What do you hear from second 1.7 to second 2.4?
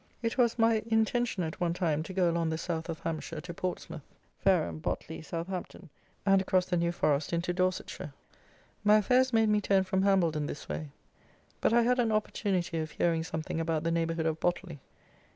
time, to go